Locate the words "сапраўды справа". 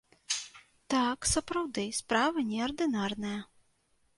1.33-2.45